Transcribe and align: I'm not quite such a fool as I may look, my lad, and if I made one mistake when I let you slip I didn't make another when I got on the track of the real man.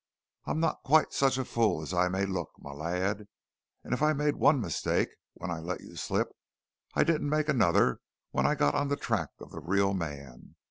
I'm 0.45 0.59
not 0.59 0.81
quite 0.83 1.13
such 1.13 1.37
a 1.37 1.45
fool 1.45 1.83
as 1.83 1.93
I 1.93 2.09
may 2.09 2.25
look, 2.25 2.49
my 2.57 2.71
lad, 2.71 3.27
and 3.83 3.93
if 3.93 4.01
I 4.01 4.13
made 4.13 4.35
one 4.35 4.59
mistake 4.59 5.09
when 5.35 5.51
I 5.51 5.59
let 5.59 5.81
you 5.81 5.95
slip 5.95 6.29
I 6.95 7.03
didn't 7.03 7.29
make 7.29 7.47
another 7.49 7.99
when 8.31 8.47
I 8.47 8.55
got 8.55 8.73
on 8.73 8.87
the 8.87 8.97
track 8.97 9.29
of 9.39 9.51
the 9.51 9.59
real 9.59 9.93
man. 9.93 10.55